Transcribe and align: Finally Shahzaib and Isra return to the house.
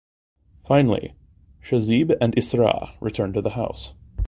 Finally 0.67 1.13
Shahzaib 1.63 2.17
and 2.19 2.35
Isra 2.35 2.95
return 3.01 3.33
to 3.33 3.41
the 3.43 3.51
house. 3.51 3.93